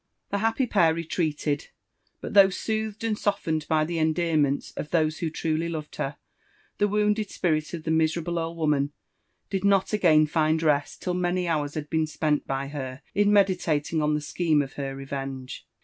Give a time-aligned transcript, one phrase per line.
[0.31, 1.67] The happy pair retreated;
[2.21, 6.17] but though soothed and softened by the endearniettis of those who truly loved her,
[6.79, 8.93] the wounded spirit of the miserable eld women
[9.51, 14.01] did not again find resi till many hours bad been spent by her ia meditating
[14.01, 15.67] on the seheme of her revenge.